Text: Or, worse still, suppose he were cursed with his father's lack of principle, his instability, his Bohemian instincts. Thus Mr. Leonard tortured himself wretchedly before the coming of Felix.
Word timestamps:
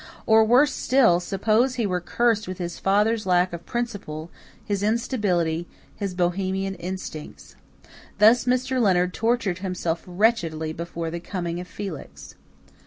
Or, 0.25 0.43
worse 0.43 0.73
still, 0.73 1.19
suppose 1.19 1.75
he 1.75 1.85
were 1.85 1.99
cursed 2.01 2.47
with 2.47 2.57
his 2.57 2.79
father's 2.79 3.27
lack 3.27 3.53
of 3.53 3.67
principle, 3.67 4.31
his 4.65 4.81
instability, 4.81 5.67
his 5.95 6.15
Bohemian 6.15 6.73
instincts. 6.73 7.55
Thus 8.17 8.45
Mr. 8.45 8.81
Leonard 8.81 9.13
tortured 9.13 9.59
himself 9.59 10.01
wretchedly 10.07 10.73
before 10.73 11.11
the 11.11 11.19
coming 11.19 11.59
of 11.59 11.67
Felix. 11.67 12.33